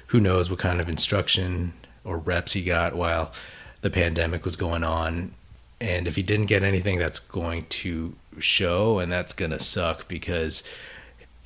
who 0.09 0.21
knows 0.21 0.51
what 0.51 0.59
kind 0.59 0.81
of 0.81 0.89
instruction 0.89 1.73
or 2.05 2.19
reps 2.19 2.53
he 2.53 2.63
got 2.63 2.95
while 2.95 3.33
the 3.81 3.91
pandemic 3.91 4.45
was 4.45 4.57
going 4.57 4.85
on. 4.85 5.35
And 5.81 6.07
if 6.07 6.17
he 6.17 6.23
didn't 6.23 6.47
get 6.47 6.63
anything, 6.63 6.99
that's 6.99 7.19
going 7.19 7.67
to 7.67 8.15
show, 8.39 8.99
and 8.99 9.11
that's 9.11 9.33
going 9.33 9.51
to 9.51 9.61
suck 9.61 10.07
because 10.09 10.63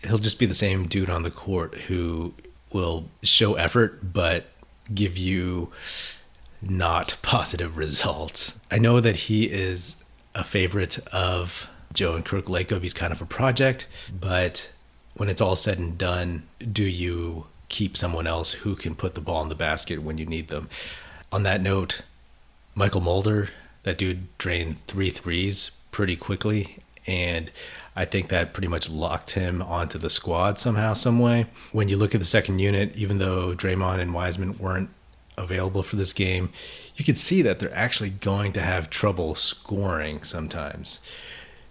he'll 0.05 0.19
just 0.19 0.39
be 0.39 0.47
the 0.47 0.55
same 0.55 0.87
dude 0.87 1.11
on 1.11 1.23
the 1.23 1.31
court 1.31 1.75
who 1.75 2.35
will 2.73 3.07
show 3.23 3.55
effort 3.55 4.13
but 4.13 4.47
give 4.95 5.17
you 5.17 5.73
not 6.61 7.17
positive 7.23 7.77
results. 7.77 8.59
I 8.71 8.79
know 8.79 9.01
that 9.01 9.17
he 9.17 9.45
is 9.45 10.05
a 10.35 10.45
favorite 10.45 10.99
of 11.09 11.69
Joe 11.93 12.15
and 12.15 12.25
Kirk 12.25 12.47
Lacob. 12.47 12.83
He's 12.83 12.93
kind 12.93 13.13
of 13.13 13.23
a 13.23 13.27
project, 13.27 13.87
but 14.13 14.71
when 15.15 15.31
it's 15.31 15.41
all 15.41 15.57
said 15.57 15.79
and 15.79 15.97
done, 15.97 16.47
do 16.73 16.85
you 16.85 17.47
keep 17.69 17.97
someone 17.97 18.27
else 18.27 18.53
who 18.53 18.77
can 18.77 18.95
put 18.95 19.15
the 19.15 19.21
ball 19.21 19.43
in 19.43 19.49
the 19.49 19.55
basket 19.55 20.03
when 20.03 20.19
you 20.19 20.27
need 20.27 20.49
them. 20.49 20.69
On 21.33 21.43
that 21.43 21.61
note, 21.61 22.03
Mychal 22.77 23.03
Mulder, 23.03 23.51
that 23.83 23.99
dude 23.99 24.37
drained 24.39 24.87
three 24.87 25.11
threes 25.11 25.71
pretty 25.91 26.17
quickly, 26.17 26.79
and 27.07 27.51
I 27.95 28.05
think 28.05 28.29
that 28.29 28.53
pretty 28.53 28.69
much 28.69 28.91
locked 28.91 29.31
him 29.33 29.63
onto 29.63 29.99
the 29.99 30.11
squad 30.11 30.59
somehow, 30.59 30.95
some 30.95 31.19
way. 31.19 31.47
When 31.73 31.89
you 31.89 31.97
look 31.97 32.15
at 32.15 32.21
the 32.21 32.27
second 32.27 32.59
unit, 32.59 32.95
even 32.97 33.19
though 33.19 33.55
Draymond 33.55 34.01
and 34.01 34.13
Wiseman 34.13 34.59
weren't 34.59 34.91
available 35.39 35.83
for 35.83 35.97
this 35.97 36.13
game, 36.13 36.51
you 36.97 37.05
could 37.05 37.19
see 37.19 37.43
that 37.43 37.59
they're 37.59 37.75
actually 37.75 38.11
going 38.11 38.53
to 38.53 38.61
have 38.61 38.91
trouble 38.91 39.35
scoring 39.35 40.23
sometimes. 40.23 41.01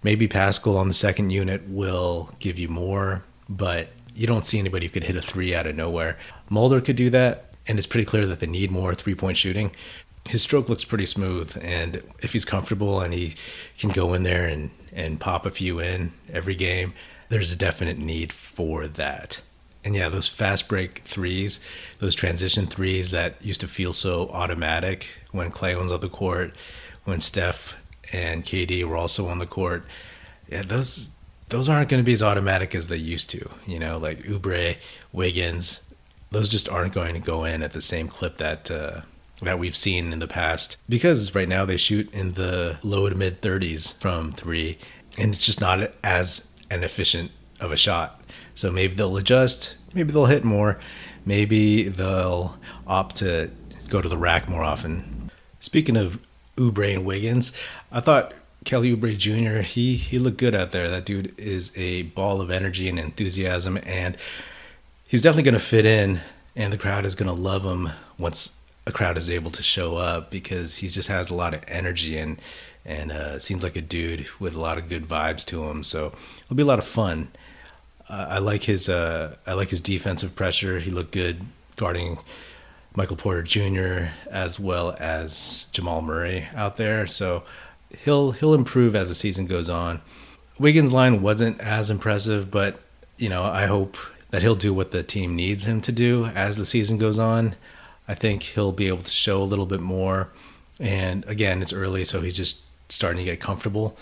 Maybe 0.03 0.27
Paschall 0.27 0.77
on 0.77 0.87
the 0.87 0.93
second 0.93 1.31
unit 1.31 1.67
will 1.67 2.31
give 2.39 2.59
you 2.59 2.67
more, 2.67 3.23
but 3.49 3.89
you 4.15 4.27
don't 4.27 4.45
see 4.45 4.60
anybody 4.60 4.88
who 4.88 4.91
could 4.91 5.03
hit 5.03 5.17
a 5.17 5.22
three 5.22 5.53
out 5.53 5.67
of 5.67 5.75
nowhere. 5.75 6.17
Mulder 6.50 6.81
could 6.81 6.95
do 6.95 7.10
that, 7.12 7.51
and 7.67 7.77
it's 7.77 7.88
pretty 7.88 8.05
clear 8.05 8.25
that 8.25 8.39
they 8.39 8.48
need 8.48 8.72
more 8.72 8.95
three 8.95 9.15
point 9.15 9.38
shooting. 9.38 9.72
his 10.27 10.41
stroke 10.41 10.69
looks 10.69 10.84
pretty 10.86 11.05
smooth. 11.05 11.57
And 11.62 12.01
if 12.22 12.34
he's 12.34 12.45
comfortable 12.45 13.01
and 13.01 13.13
he 13.13 13.36
can 13.77 13.91
go 13.91 14.13
in 14.13 14.24
there 14.24 14.45
and, 14.45 14.72
and 14.93 15.19
pop 15.19 15.45
a 15.45 15.51
few 15.51 15.79
in 15.79 16.13
every 16.31 16.55
game, 16.55 16.93
there's 17.29 17.51
a 17.51 17.55
definite 17.55 17.98
need 17.98 18.34
for 18.34 18.88
that. 18.88 19.41
And 19.84 19.95
yeah, 19.95 20.10
those 20.10 20.27
fast 20.27 20.67
break 20.67 21.00
threes, 21.05 21.60
those 22.00 22.15
transition 22.15 22.65
threes 22.65 23.12
that 23.12 23.36
used 23.43 23.62
to 23.62 23.67
feel 23.67 23.93
so 23.93 24.29
automatic 24.29 25.07
when 25.31 25.51
Clay 25.51 25.75
was 25.75 25.91
on 25.91 26.01
the 26.01 26.10
court, 26.10 26.53
when 27.03 27.19
Steph 27.19 27.75
and 28.12 28.43
KD 28.43 28.84
were 28.84 28.98
also 28.98 29.27
on 29.27 29.38
the 29.38 29.45
court. 29.45 29.86
Yeah, 30.50 30.63
those 30.63 31.12
those 31.49 31.69
aren't 31.69 31.89
going 31.89 32.01
to 32.01 32.05
be 32.05 32.13
as 32.13 32.23
automatic 32.23 32.73
as 32.73 32.87
they 32.87 32.97
used 32.97 33.29
to. 33.31 33.49
You 33.65 33.79
know, 33.79 33.97
like 33.97 34.19
Oubre, 34.23 34.77
Wiggins, 35.11 35.81
those 36.31 36.49
just 36.49 36.67
aren't 36.69 36.93
going 36.93 37.13
to 37.13 37.19
go 37.19 37.43
in 37.43 37.63
at 37.63 37.73
the 37.73 37.81
same 37.81 38.07
clip 38.07 38.37
that 38.37 38.69
uh, 38.71 39.01
that 39.41 39.59
we've 39.59 39.75
seen 39.75 40.13
in 40.13 40.19
the 40.19 40.27
past 40.27 40.77
because 40.87 41.35
right 41.35 41.47
now 41.47 41.65
they 41.65 41.77
shoot 41.77 42.11
in 42.13 42.33
the 42.33 42.79
low 42.83 43.09
to 43.09 43.15
mid 43.15 43.41
30s 43.41 43.93
from 43.99 44.31
three, 44.31 44.77
and 45.17 45.33
it's 45.33 45.45
just 45.45 45.61
not 45.61 45.91
as 46.03 46.47
an 46.69 46.83
efficient 46.83 47.31
of 47.59 47.71
a 47.71 47.77
shot. 47.77 48.21
So 48.53 48.71
maybe 48.71 48.95
they'll 48.95 49.17
adjust, 49.17 49.75
maybe 49.93 50.11
they'll 50.11 50.25
hit 50.25 50.43
more, 50.43 50.79
maybe 51.25 51.89
they'll 51.89 52.57
opt 52.87 53.17
to 53.17 53.51
go 53.89 54.01
to 54.01 54.09
the 54.09 54.17
rack 54.17 54.49
more 54.49 54.63
often. 54.63 55.31
Speaking 55.59 55.97
of 55.97 56.19
Oubre 56.57 56.93
and 56.93 57.05
Wiggins, 57.05 57.51
I 57.91 57.99
thought 57.99 58.33
Kelly 58.65 58.95
Oubre 58.95 59.15
Jr. 59.17 59.62
he 59.62 59.95
he 59.95 60.19
looked 60.19 60.38
good 60.38 60.55
out 60.55 60.72
there. 60.72 60.89
That 60.89 61.05
dude 61.05 61.34
is 61.39 61.72
a 61.75 62.03
ball 62.03 62.41
of 62.41 62.51
energy 62.51 62.89
and 62.89 63.00
enthusiasm, 63.00 63.79
and 63.84 64.17
he's 65.07 65.22
definitely 65.22 65.43
going 65.43 65.53
to 65.53 65.60
fit 65.60 65.86
in, 65.86 66.22
and 66.55 66.74
the 66.74 66.77
crowd 66.77 67.05
is 67.05 67.15
going 67.15 67.34
to 67.34 67.41
love 67.41 67.63
him 67.63 67.91
once 68.17 68.55
a 68.88 68.91
crowd 68.91 69.17
is 69.17 69.29
able 69.29 69.51
to 69.51 69.63
show 69.63 69.95
up 69.95 70.29
because 70.29 70.77
he 70.77 70.88
just 70.88 71.07
has 71.07 71.29
a 71.29 71.34
lot 71.34 71.53
of 71.53 71.63
energy 71.67 72.17
and 72.17 72.41
and 72.84 73.12
uh, 73.12 73.39
seems 73.39 73.63
like 73.63 73.75
a 73.75 73.81
dude 73.81 74.27
with 74.39 74.55
a 74.55 74.60
lot 74.60 74.77
of 74.77 74.89
good 74.89 75.07
vibes 75.07 75.43
to 75.45 75.63
him. 75.69 75.84
So 75.84 76.13
it'll 76.43 76.55
be 76.55 76.63
a 76.63 76.67
lot 76.67 76.79
of 76.79 76.86
fun. 76.86 77.29
Uh, 78.07 78.27
I 78.29 78.38
like 78.39 78.63
his 78.63 78.89
uh, 78.89 79.38
I 79.48 79.53
like 79.53 79.69
his 79.69 79.81
defensive 79.81 80.36
pressure. 80.36 80.79
He 80.79 80.91
looked 80.91 81.12
good 81.12 81.41
guarding 81.75 82.19
Michael 82.95 83.17
Porter 83.17 83.43
Jr. 83.43 84.12
as 84.29 84.60
well 84.60 84.95
as 85.00 85.67
Jamal 85.72 86.01
Murray 86.01 86.48
out 86.55 86.77
there. 86.77 87.07
So 87.07 87.43
he'll 88.04 88.32
he'll 88.32 88.54
improve 88.54 88.96
as 88.96 89.10
the 89.10 89.15
season 89.15 89.46
goes 89.46 89.70
on. 89.70 90.01
Wiggins' 90.58 90.92
line 90.92 91.22
wasn't 91.22 91.60
as 91.60 91.89
impressive, 91.89 92.50
but 92.51 92.80
you 93.18 93.30
know 93.30 93.44
I 93.44 93.65
hope 93.65 93.98
that 94.32 94.42
he'll 94.42 94.56
do 94.56 94.74
what 94.74 94.92
the 94.92 95.04
team 95.04 95.36
needs 95.36 95.65
him 95.65 95.82
to 95.82 95.92
do 95.92 96.25
as 96.27 96.58
the 96.58 96.65
season 96.65 96.98
goes 96.98 97.20
on. 97.20 97.56
I 98.08 98.13
think 98.13 98.44
he'll 98.44 98.72
be 98.72 98.88
able 98.88 99.04
to 99.04 99.12
show 99.12 99.42
a 99.42 99.44
little 99.44 99.65
bit 99.65 99.80
more. 99.80 100.30
And 100.80 101.25
again, 101.25 101.62
it's 101.62 101.74
early, 101.74 102.06
so 102.06 102.22
he's 102.22 102.36
just 102.36 102.62
starting 102.89 103.20
to 103.20 103.24
get 103.24 103.39
comfortable 103.39 103.98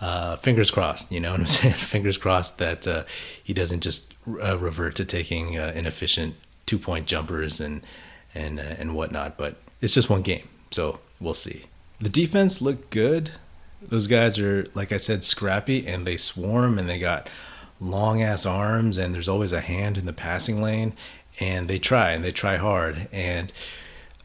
uh, 0.00 0.36
fingers 0.36 0.70
crossed, 0.70 1.10
you 1.10 1.20
know 1.20 1.32
what 1.32 1.40
I'm 1.40 1.46
saying? 1.46 1.74
fingers 1.74 2.18
crossed 2.18 2.58
that 2.58 2.86
uh, 2.86 3.04
he 3.42 3.52
doesn't 3.52 3.80
just 3.80 4.14
uh, 4.42 4.58
revert 4.58 4.96
to 4.96 5.04
taking 5.04 5.58
uh, 5.58 5.72
inefficient 5.74 6.34
two 6.66 6.78
point 6.78 7.06
jumpers 7.06 7.60
and 7.60 7.84
and 8.34 8.60
uh, 8.60 8.74
and 8.78 8.94
whatnot. 8.94 9.36
But 9.36 9.56
it's 9.80 9.94
just 9.94 10.10
one 10.10 10.22
game, 10.22 10.48
so 10.70 11.00
we'll 11.20 11.34
see. 11.34 11.64
The 11.98 12.08
defense 12.08 12.60
looked 12.60 12.90
good. 12.90 13.30
Those 13.80 14.06
guys 14.06 14.38
are, 14.38 14.68
like 14.74 14.92
I 14.92 14.96
said, 14.96 15.24
scrappy 15.24 15.86
and 15.86 16.06
they 16.06 16.16
swarm 16.16 16.78
and 16.78 16.88
they 16.88 16.98
got 16.98 17.28
long 17.80 18.22
ass 18.22 18.46
arms 18.46 18.98
and 18.98 19.14
there's 19.14 19.28
always 19.28 19.52
a 19.52 19.60
hand 19.60 19.98
in 19.98 20.06
the 20.06 20.12
passing 20.12 20.62
lane 20.62 20.94
and 21.38 21.68
they 21.68 21.78
try 21.78 22.12
and 22.12 22.24
they 22.24 22.32
try 22.32 22.56
hard 22.56 23.08
and 23.12 23.52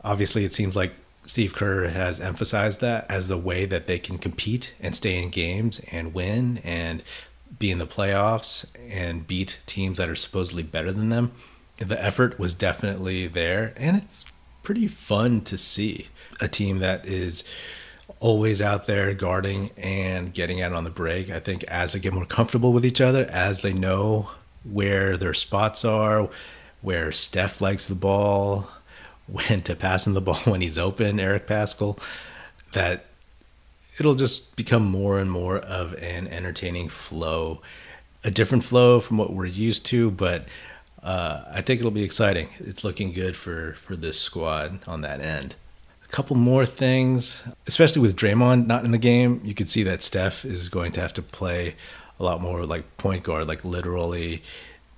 obviously 0.04 0.46
it 0.46 0.54
seems 0.54 0.76
like 0.76 0.94
Steve 1.26 1.54
Kerr 1.54 1.90
has 1.90 2.20
emphasized 2.20 2.82
that 2.82 3.06
as 3.10 3.28
the 3.28 3.38
way 3.38 3.66
that 3.66 3.88
they 3.88 4.00
can 4.00 4.18
compete 4.18 4.74
and 4.80 4.96
stay 4.96 5.22
in 5.22 5.30
games 5.30 5.80
and 5.92 6.14
win 6.14 6.60
and 6.64 7.04
be 7.60 7.72
in 7.72 7.78
the 7.78 7.88
playoffs 7.88 8.66
and 8.90 9.28
beat 9.28 9.60
teams 9.66 9.98
that 9.98 10.10
are 10.10 10.16
supposedly 10.16 10.64
better 10.64 10.92
than 10.92 11.10
them. 11.10 11.32
The 11.78 12.04
effort 12.04 12.40
was 12.40 12.54
definitely 12.54 13.28
there, 13.28 13.74
and 13.76 13.98
it's 13.98 14.26
pretty 14.64 14.88
fun 14.88 15.42
to 15.42 15.58
see 15.58 16.08
a 16.40 16.48
team 16.48 16.80
that 16.80 17.06
is 17.06 17.44
always 18.20 18.62
out 18.62 18.86
there 18.86 19.14
guarding 19.14 19.72
and 19.78 20.34
getting 20.34 20.62
out 20.62 20.74
on 20.74 20.84
the 20.84 20.90
break. 20.90 21.30
I 21.30 21.40
think 21.40 21.64
as 21.66 21.94
they 21.94 22.00
get 22.00 22.14
more 22.14 22.26
comfortable 22.26 22.72
with 22.72 22.86
each 22.86 23.02
other, 23.02 23.26
as 23.26 23.62
they 23.62 23.74
know 23.74 24.30
where 24.64 25.18
their 25.18 25.34
spots 25.34 25.84
are, 25.84 26.30
where 26.82 27.12
Steph 27.12 27.62
likes 27.62 27.88
the 27.88 27.96
ball, 27.96 28.70
when 29.28 29.62
to 29.64 29.76
pass 29.76 30.06
him 30.06 30.14
the 30.14 30.22
ball 30.22 30.36
when 30.46 30.62
he's 30.62 30.78
open, 30.78 31.20
Eric 31.20 31.48
Paschall, 31.48 32.00
that 32.74 33.06
it'll 33.98 34.16
just 34.16 34.56
become 34.56 34.84
more 34.84 35.20
and 35.20 35.32
more 35.32 35.58
of 35.58 35.94
an 35.94 36.28
entertaining 36.28 36.90
flow, 36.90 37.62
a 38.24 38.32
different 38.32 38.64
flow 38.64 39.00
from 39.00 39.18
what 39.18 39.34
we're 39.34 39.46
used 39.46 39.86
to, 39.88 40.12
but 40.12 40.46
uh, 41.04 41.44
I 41.52 41.62
think 41.62 41.80
it'll 41.80 41.92
be 41.92 42.04
exciting. 42.04 42.50
It's 42.60 42.84
looking 42.84 43.12
good 43.12 43.36
for 43.36 43.74
for 43.74 43.96
this 43.96 44.20
squad 44.20 44.80
on 44.88 45.02
that 45.02 45.22
end. 45.22 45.56
A 46.04 46.08
couple 46.08 46.36
more 46.36 46.66
things, 46.66 47.44
especially 47.68 48.02
with 48.02 48.16
Draymond 48.16 48.68
not 48.68 48.86
in 48.86 48.92
the 48.92 48.98
game, 48.98 49.42
you 49.44 49.54
could 49.54 49.70
see 49.70 49.84
that 49.84 50.02
Steph 50.02 50.46
is 50.46 50.70
going 50.70 50.92
to 50.94 51.02
have 51.02 51.14
to 51.14 51.22
play 51.22 51.76
a 52.20 52.24
lot 52.24 52.42
more 52.42 52.66
like 52.66 52.98
point 52.98 53.24
guard, 53.24 53.48
like 53.48 53.66
literally 53.66 54.44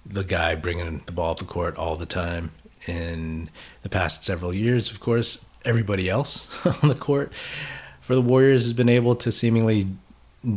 the 0.05 0.23
guy 0.23 0.55
bringing 0.55 1.01
the 1.05 1.11
ball 1.11 1.31
up 1.31 1.39
the 1.39 1.45
court 1.45 1.77
all 1.77 1.95
the 1.95 2.05
time 2.05 2.51
in 2.85 3.49
the 3.81 3.89
past 3.89 4.25
several 4.25 4.53
years. 4.53 4.91
Of 4.91 4.99
course, 4.99 5.45
everybody 5.63 6.09
else 6.09 6.53
on 6.83 6.89
the 6.89 6.95
court 6.95 7.31
for 8.01 8.15
the 8.15 8.21
Warriors 8.21 8.63
has 8.63 8.73
been 8.73 8.89
able 8.89 9.15
to 9.15 9.31
seemingly 9.31 9.87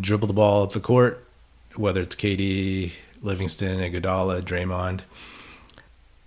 dribble 0.01 0.27
the 0.27 0.35
ball 0.35 0.65
up 0.65 0.73
the 0.73 0.81
court, 0.81 1.25
whether 1.77 2.01
it's 2.01 2.17
KD, 2.17 2.91
Livingston, 3.23 3.79
Iguodala, 3.79 4.43
Draymond. 4.43 5.03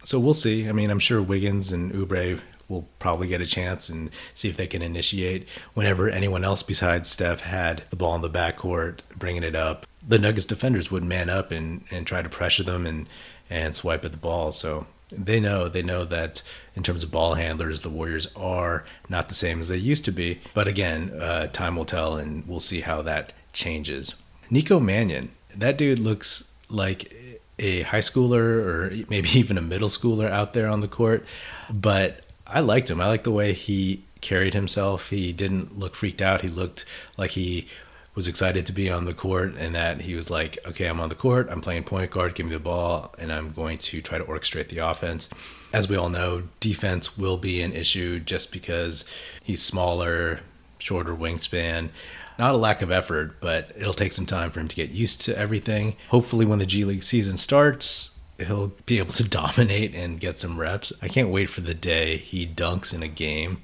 So 0.03 0.19
we'll 0.19 0.33
see. 0.33 0.67
I 0.67 0.71
mean, 0.71 0.89
I'm 0.89 0.99
sure 0.99 1.21
Wiggins 1.21 1.71
and 1.71 1.91
Oubre 1.91 2.39
will 2.67 2.87
probably 2.99 3.27
get 3.27 3.41
a 3.41 3.45
chance 3.45 3.89
and 3.89 4.11
see 4.33 4.47
if 4.47 4.55
they 4.55 4.67
can 4.67 4.81
initiate 4.81 5.47
whenever 5.73 6.07
anyone 6.07 6.43
else 6.43 6.63
besides 6.63 7.09
Steph 7.09 7.41
had 7.41 7.83
the 7.89 7.95
ball 7.95 8.15
in 8.15 8.21
the 8.21 8.29
backcourt, 8.29 8.99
bringing 9.17 9.43
it 9.43 9.55
up. 9.55 9.85
The 10.07 10.19
Nuggets 10.19 10.45
defenders 10.45 10.91
would 10.91 11.03
man 11.03 11.29
up 11.29 11.51
and, 11.51 11.83
and 11.91 12.05
try 12.05 12.21
to 12.21 12.29
pressure 12.29 12.63
them 12.63 12.85
and, 12.85 13.09
and 13.49 13.75
swipe 13.75 14.05
at 14.05 14.11
the 14.11 14.17
ball. 14.17 14.51
So 14.51 14.85
they 15.11 15.39
know 15.39 15.67
they 15.67 15.81
know 15.81 16.05
that 16.05 16.41
in 16.75 16.83
terms 16.83 17.03
of 17.03 17.11
ball 17.11 17.33
handlers 17.33 17.81
the 17.81 17.89
warriors 17.89 18.27
are 18.35 18.85
not 19.09 19.27
the 19.27 19.33
same 19.33 19.59
as 19.59 19.67
they 19.67 19.77
used 19.77 20.05
to 20.05 20.11
be 20.11 20.39
but 20.53 20.67
again 20.67 21.09
uh, 21.19 21.47
time 21.47 21.75
will 21.75 21.85
tell 21.85 22.17
and 22.17 22.47
we'll 22.47 22.59
see 22.59 22.81
how 22.81 23.01
that 23.01 23.33
changes 23.51 24.13
nico 24.51 24.79
mannion 24.79 25.31
that 25.55 25.79
dude 25.79 25.97
looks 25.97 26.43
like 26.69 27.11
a 27.59 27.83
high 27.83 27.99
schooler 27.99 28.65
or 28.65 29.05
maybe 29.09 29.29
even 29.33 29.57
a 29.57 29.61
middle 29.61 29.89
schooler 29.89 30.29
out 30.29 30.53
there 30.53 30.67
on 30.67 30.81
the 30.81 30.87
court 30.87 31.25
but 31.71 32.21
i 32.49 32.59
liked 32.59 32.89
him. 32.89 32.99
I 32.99 33.07
liked 33.07 33.23
the 33.23 33.31
way 33.31 33.53
he 33.53 34.03
carried 34.21 34.53
himself. 34.53 35.09
He 35.09 35.31
didn't 35.31 35.77
look 35.77 35.95
freaked 35.95 36.21
out. 36.21 36.41
He 36.41 36.47
looked 36.47 36.85
like 37.17 37.31
he 37.31 37.67
was 38.15 38.27
excited 38.27 38.65
to 38.65 38.73
be 38.73 38.89
on 38.89 39.05
the 39.05 39.13
court 39.13 39.53
and 39.57 39.73
that 39.75 40.01
he 40.01 40.15
was 40.15 40.29
like, 40.29 40.57
okay, 40.67 40.87
I'm 40.87 40.99
on 40.99 41.09
the 41.09 41.15
court, 41.15 41.47
I'm 41.49 41.61
playing 41.61 41.83
point 41.83 42.11
guard, 42.11 42.35
give 42.35 42.47
me 42.47 42.53
the 42.53 42.59
ball, 42.59 43.13
and 43.17 43.31
I'm 43.31 43.53
going 43.53 43.77
to 43.77 44.01
try 44.01 44.17
to 44.17 44.23
orchestrate 44.23 44.69
the 44.69 44.79
offense. 44.79 45.29
As 45.71 45.87
we 45.87 45.95
all 45.95 46.09
know, 46.09 46.43
defense 46.59 47.17
will 47.17 47.37
be 47.37 47.61
an 47.61 47.71
issue 47.71 48.19
just 48.19 48.51
because 48.51 49.05
he's 49.43 49.61
smaller, 49.61 50.41
shorter 50.79 51.15
wingspan. 51.15 51.89
Not 52.37 52.55
a 52.55 52.57
lack 52.57 52.81
of 52.81 52.91
effort, 52.91 53.39
but 53.41 53.71
it'll 53.75 53.93
take 53.93 54.13
some 54.13 54.25
time 54.25 54.49
for 54.49 54.59
him 54.59 54.69
to 54.69 54.75
get 54.75 54.91
used 54.91 55.21
to 55.21 55.37
everything. 55.37 55.95
Hopefully, 56.07 56.45
when 56.45 56.59
the 56.59 56.65
G 56.65 56.85
League 56.85 57.03
season 57.03 57.37
starts, 57.37 58.11
he'll 58.37 58.71
be 58.85 58.97
able 58.97 59.13
to 59.13 59.23
dominate 59.27 59.93
and 59.93 60.19
get 60.19 60.37
some 60.37 60.59
reps. 60.59 60.93
I 61.01 61.07
can't 61.07 61.29
wait 61.29 61.49
for 61.49 61.61
the 61.61 61.73
day 61.73 62.17
he 62.17 62.47
dunks 62.47 62.93
in 62.93 63.03
a 63.03 63.07
game. 63.07 63.61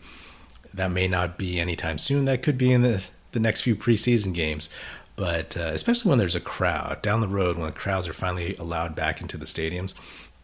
That 0.74 0.92
may 0.92 1.08
not 1.08 1.38
be 1.38 1.60
anytime 1.60 1.98
soon. 1.98 2.26
That 2.26 2.44
could 2.44 2.58
be 2.58 2.72
in 2.72 2.82
the 2.82 3.04
the 3.32 3.40
next 3.40 3.62
few 3.62 3.76
preseason 3.76 4.34
games. 4.34 4.70
But 5.16 5.56
uh, 5.56 5.72
especially 5.74 6.10
when 6.10 6.18
there's 6.18 6.36
a 6.36 6.42
crowd 6.42 7.02
down 7.02 7.22
the 7.22 7.28
road, 7.28 7.58
when 7.58 7.72
crowds 7.72 8.08
are 8.08 8.14
finally 8.14 8.56
allowed 8.58 8.96
back 8.96 9.22
into 9.22 9.38
the 9.38 9.46
stadiums, 9.46 9.94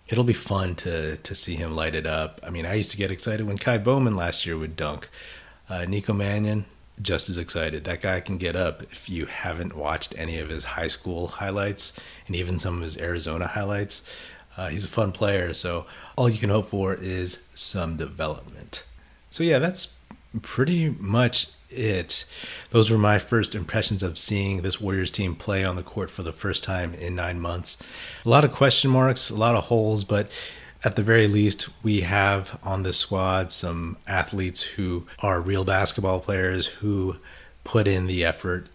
it'll 0.08 0.24
be 0.24 0.34
fun 0.34 0.76
to 0.76 1.18
to 1.18 1.36
see 1.36 1.56
him 1.56 1.76
light 1.76 1.96
it 1.96 2.06
up. 2.06 2.40
I 2.44 2.50
mean, 2.50 2.66
I 2.66 2.76
used 2.76 2.92
to 2.92 2.98
get 2.98 3.12
excited 3.12 3.46
when 3.46 3.58
Ky 3.58 3.78
Bowman 3.78 4.16
last 4.16 4.46
year 4.46 4.58
would 4.58 4.76
dunk. 4.76 5.10
Uh, 5.72 5.86
Nico 5.86 6.12
Mannion, 6.12 6.66
just 7.02 7.30
as 7.30 7.38
excited. 7.38 7.86
That 7.86 8.02
guy 8.02 8.20
can 8.20 8.38
get 8.38 8.58
up. 8.58 8.84
If 8.92 9.10
you 9.10 9.26
haven't 9.26 9.74
watched 9.74 10.14
any 10.18 10.38
of 10.38 10.50
his 10.50 10.66
high 10.66 10.90
school 10.90 11.28
highlights 11.28 11.94
and 12.28 12.36
even 12.36 12.58
some 12.58 12.76
of 12.76 12.82
his 12.82 12.98
Arizona 12.98 13.48
highlights, 13.48 14.04
uh, 14.58 14.68
he's 14.68 14.84
a 14.84 14.90
fun 14.90 15.14
player. 15.14 15.54
So 15.54 15.86
all 16.18 16.28
you 16.28 16.40
can 16.40 16.50
hope 16.50 16.68
for 16.68 16.94
is 16.94 17.44
some 17.56 17.96
development. 17.96 18.84
So 19.30 19.46
yeah, 19.46 19.60
that's 19.60 19.96
pretty 20.42 20.90
much 21.00 21.48
it. 21.70 22.26
Those 22.72 22.92
were 22.92 22.98
my 22.98 23.18
first 23.18 23.56
impressions 23.56 24.04
of 24.04 24.20
seeing 24.20 24.64
this 24.64 24.82
Warriors 24.82 25.10
team 25.10 25.36
play 25.36 25.64
on 25.64 25.78
the 25.78 25.84
court 25.84 26.12
for 26.12 26.22
the 26.22 26.34
first 26.34 26.66
time 26.66 26.94
in 26.96 27.16
nine 27.16 27.40
months. 27.40 27.82
A 28.26 28.30
lot 28.30 28.44
of 28.44 28.52
question 28.52 28.92
marks, 28.92 29.30
a 29.30 29.36
lot 29.36 29.56
of 29.56 29.64
holes, 29.64 30.04
but 30.04 30.30
at 30.84 30.96
the 30.96 31.04
very 31.04 31.28
least, 31.28 31.70
we 31.84 32.02
have 32.02 32.60
on 32.64 32.84
this 32.84 32.98
squad 32.98 33.52
some 33.52 33.98
athletes 34.08 34.64
who 34.64 35.06
are 35.20 35.40
real 35.40 35.64
basketball 35.64 36.20
players 36.20 36.68
who 36.68 37.18
put 37.64 37.88
in 37.88 38.08
the 38.08 38.26
effort 38.26 38.68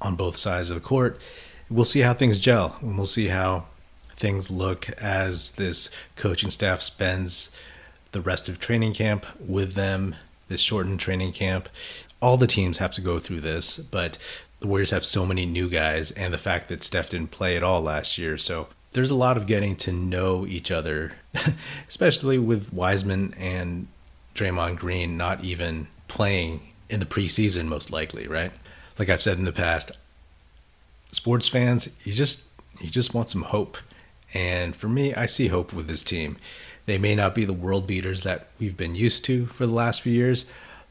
on 0.00 0.16
both 0.16 0.36
sides 0.36 0.68
of 0.68 0.74
the 0.74 0.80
court. 0.80 1.18
We'll 1.70 1.84
see 1.84 2.00
how 2.00 2.14
things 2.14 2.38
gel, 2.38 2.76
and 2.80 2.96
we'll 2.96 3.06
see 3.06 3.28
how 3.28 3.66
things 4.10 4.50
look 4.50 4.88
as 5.00 5.52
this 5.52 5.90
coaching 6.14 6.50
staff 6.50 6.82
spends 6.82 7.50
the 8.12 8.20
rest 8.20 8.48
of 8.48 8.60
training 8.60 8.94
camp 8.94 9.26
with 9.40 9.74
them, 9.74 10.14
this 10.48 10.60
shortened 10.60 11.00
training 11.00 11.32
camp. 11.32 11.68
All 12.20 12.36
the 12.36 12.46
teams 12.46 12.78
have 12.78 12.94
to 12.94 13.00
go 13.00 13.18
through 13.18 13.40
this, 13.40 13.78
but 13.78 14.18
the 14.60 14.66
Warriors 14.66 14.90
have 14.90 15.04
so 15.04 15.26
many 15.26 15.44
new 15.44 15.68
guys, 15.68 16.10
and 16.12 16.32
the 16.32 16.38
fact 16.38 16.68
that 16.68 16.82
Steph 16.82 17.10
didn't 17.10 17.30
play 17.30 17.56
at 17.56 17.62
all 17.62 17.82
last 17.82 18.16
year. 18.16 18.38
So 18.38 18.68
there's 18.96 19.10
a 19.10 19.14
lot 19.14 19.36
of 19.36 19.46
getting 19.46 19.76
to 19.76 19.92
know 19.92 20.46
each 20.46 20.70
other, 20.70 21.12
especially 21.88 22.38
with 22.38 22.72
Wiseman 22.72 23.34
and 23.38 23.88
Draymond 24.34 24.78
Green 24.78 25.18
not 25.18 25.44
even 25.44 25.86
playing 26.08 26.62
in 26.88 26.98
the 26.98 27.04
preseason, 27.04 27.66
most 27.66 27.90
likely, 27.90 28.26
right? 28.26 28.52
Like 28.98 29.10
I've 29.10 29.20
said 29.20 29.36
in 29.36 29.44
the 29.44 29.52
past, 29.52 29.92
sports 31.12 31.46
fans, 31.46 31.90
you 32.04 32.14
just 32.14 32.46
you 32.80 32.88
just 32.88 33.12
want 33.12 33.28
some 33.28 33.42
hope. 33.42 33.76
And 34.32 34.74
for 34.74 34.88
me, 34.88 35.14
I 35.14 35.26
see 35.26 35.48
hope 35.48 35.74
with 35.74 35.88
this 35.88 36.02
team. 36.02 36.38
They 36.86 36.96
may 36.96 37.14
not 37.14 37.34
be 37.34 37.44
the 37.44 37.52
world 37.52 37.86
beaters 37.86 38.22
that 38.22 38.48
we've 38.58 38.78
been 38.78 38.94
used 38.94 39.26
to 39.26 39.44
for 39.46 39.66
the 39.66 39.74
last 39.74 40.00
few 40.00 40.12
years, 40.12 40.46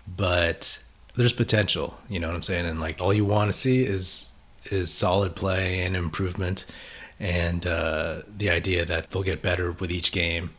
but 0.07 0.77
there's 1.15 1.33
potential. 1.33 1.97
You 2.07 2.19
know 2.19 2.27
what 2.27 2.35
I'm 2.35 2.43
saying? 2.43 2.67
And 2.67 2.79
like 2.79 3.01
all 3.01 3.13
you 3.13 3.25
want 3.25 3.49
to 3.49 3.57
see 3.57 3.83
is 3.83 4.29
is 4.69 4.93
solid 4.93 5.35
play 5.35 5.81
and 5.81 5.95
improvement, 5.95 6.65
and 7.19 7.65
uh, 7.65 8.21
the 8.37 8.49
idea 8.49 8.85
that 8.85 9.09
they'll 9.09 9.23
get 9.23 9.41
better 9.41 9.71
with 9.71 9.91
each 9.91 10.11
game. 10.11 10.51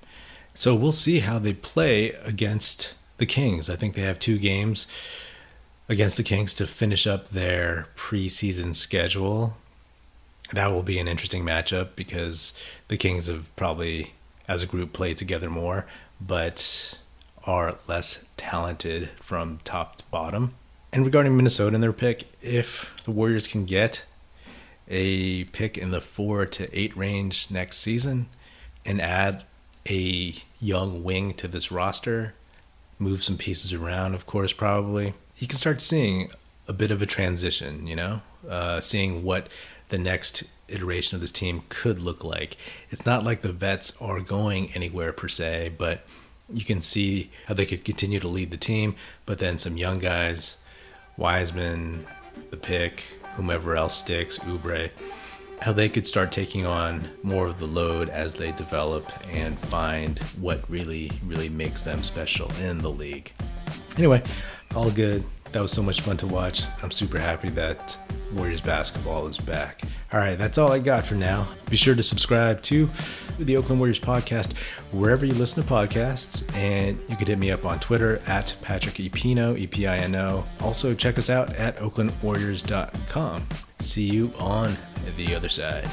So 0.54 0.75
we'll 0.75 0.92
see 0.92 1.20
how 1.20 1.38
they 1.38 1.52
play 1.52 2.10
against 2.25 2.94
the 3.18 3.26
Kings. 3.26 3.68
I 3.68 3.76
think 3.76 3.94
they 3.94 4.02
have 4.02 4.18
two 4.18 4.38
games 4.38 4.86
against 5.88 6.16
the 6.16 6.22
Kings 6.22 6.54
to 6.54 6.66
finish 6.66 7.06
up 7.06 7.28
their 7.28 7.88
preseason 7.96 8.75
schedule. 8.75 9.56
That 10.52 10.68
will 10.68 10.82
be 10.82 10.98
an 10.98 11.08
interesting 11.08 11.44
matchup 11.44 11.90
because 11.96 12.52
the 12.88 12.96
Kings 12.96 13.26
have 13.26 13.54
probably, 13.56 14.14
as 14.48 14.62
a 14.62 14.66
group, 14.66 14.92
played 14.92 15.16
together 15.16 15.50
more, 15.50 15.86
but 16.20 16.98
are 17.44 17.78
less 17.86 18.25
talented 18.36 19.10
from 19.20 19.60
top 19.64 19.96
to 19.96 20.04
bottom. 20.10 20.54
And 20.92 21.04
regarding 21.04 21.36
Minnesota 21.36 21.75
and 21.75 21.82
their 21.82 21.92
pick, 21.92 22.32
if 22.42 22.90
the 23.04 23.10
Warriors 23.10 23.46
can 23.46 23.66
get 23.66 24.04
a 24.88 25.44
pick 25.44 25.76
in 25.76 25.90
the 25.90 26.00
four 26.00 26.46
to 26.46 26.78
eight 26.78 26.96
range 26.96 27.48
next 27.50 27.78
season 27.78 28.28
and 28.84 29.00
add 29.00 29.44
a 29.88 30.34
young 30.60 31.02
wing 31.02 31.34
to 31.34 31.48
this 31.48 31.70
roster, 31.70 32.34
move 32.98 33.22
some 33.22 33.36
pieces 33.36 33.72
around, 33.72 34.14
of 34.14 34.26
course, 34.26 34.52
probably, 34.52 35.14
you 35.38 35.46
can 35.46 35.58
start 35.58 35.80
seeing 35.80 36.30
a 36.68 36.72
bit 36.72 36.90
of 36.90 37.02
a 37.02 37.06
transition, 37.06 37.86
you 37.86 37.96
know, 37.96 38.20
uh, 38.48 38.80
seeing 38.80 39.22
what 39.22 39.48
the 39.88 39.98
next 39.98 40.44
iteration 40.68 41.14
of 41.14 41.20
this 41.20 41.30
team 41.30 41.62
could 41.68 41.98
look 41.98 42.24
like. 42.24 42.56
It's 42.90 43.06
not 43.06 43.24
like 43.24 43.42
the 43.42 43.52
vets 43.52 43.96
are 44.00 44.20
going 44.20 44.72
anywhere 44.74 45.12
per 45.12 45.28
se, 45.28 45.74
but 45.78 46.04
you 46.52 46.64
can 46.64 46.80
see 46.80 47.30
how 47.46 47.54
they 47.54 47.66
could 47.66 47.84
continue 47.84 48.20
to 48.20 48.28
lead 48.28 48.50
the 48.50 48.56
team, 48.56 48.94
but 49.26 49.38
then 49.38 49.58
some 49.58 49.76
young 49.76 49.98
guys, 49.98 50.56
Wiseman, 51.16 52.06
the 52.50 52.56
pick, 52.56 53.04
whomever 53.36 53.76
else 53.76 53.96
sticks, 53.96 54.38
Oubre, 54.40 54.90
how 55.60 55.72
they 55.72 55.88
could 55.88 56.06
start 56.06 56.32
taking 56.32 56.66
on 56.66 57.08
more 57.22 57.46
of 57.46 57.58
the 57.58 57.66
load 57.66 58.08
as 58.08 58.34
they 58.34 58.52
develop 58.52 59.10
and 59.30 59.58
find 59.58 60.18
what 60.40 60.68
really, 60.70 61.10
really 61.24 61.48
makes 61.48 61.82
them 61.82 62.02
special 62.02 62.50
in 62.62 62.78
the 62.78 62.90
league. 62.90 63.32
Anyway, 63.96 64.22
all 64.74 64.90
good. 64.90 65.24
That 65.52 65.62
was 65.62 65.72
so 65.72 65.82
much 65.82 66.00
fun 66.02 66.16
to 66.18 66.26
watch. 66.26 66.62
I'm 66.82 66.90
super 66.90 67.18
happy 67.18 67.48
that 67.50 67.96
Warriors 68.34 68.60
basketball 68.60 69.26
is 69.28 69.38
back. 69.38 69.82
All 70.12 70.20
right, 70.20 70.36
that's 70.36 70.58
all 70.58 70.72
I 70.72 70.78
got 70.78 71.06
for 71.06 71.14
now. 71.14 71.48
Be 71.70 71.76
sure 71.76 71.94
to 71.94 72.02
subscribe 72.02 72.62
to 72.62 72.90
the 73.38 73.56
Oakland 73.56 73.78
Warriors 73.80 74.00
podcast 74.00 74.56
wherever 74.92 75.25
you 75.25 75.34
listen 75.34 75.62
to 75.62 75.68
podcasts, 75.68 76.42
and 76.54 76.99
you 77.08 77.16
can 77.16 77.26
hit 77.26 77.38
me 77.38 77.50
up 77.50 77.64
on 77.64 77.80
Twitter 77.80 78.21
at 78.26 78.54
Patrick 78.62 78.94
Epino, 78.94 79.58
E 79.58 79.66
P 79.66 79.86
I 79.86 79.99
N 79.99 80.14
O. 80.14 80.44
Also, 80.60 80.94
check 80.94 81.18
us 81.18 81.30
out 81.30 81.54
at 81.56 81.76
oaklandwarriors.com. 81.78 83.47
See 83.78 84.04
you 84.04 84.32
on 84.38 84.76
the 85.16 85.34
other 85.34 85.49
side. 85.49 85.88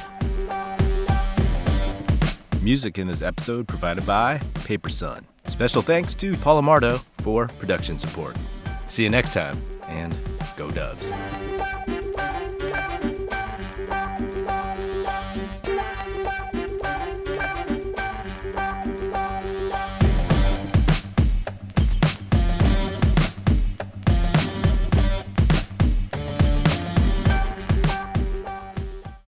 Music 2.62 2.98
in 2.98 3.08
this 3.08 3.22
episode 3.22 3.68
provided 3.68 4.06
by 4.06 4.40
Paper 4.54 4.90
Sun. 4.90 5.26
Special 5.48 5.82
thanks 5.82 6.16
to 6.16 6.38
Paul 6.38 6.62
Amardo 6.62 7.04
for 7.22 7.48
production 7.60 7.98
support. 7.98 8.38
See 8.94 9.02
you 9.02 9.10
next 9.10 9.34
time, 9.34 9.60
and 9.88 10.16
go 10.56 10.70
Dubs. 10.70 11.10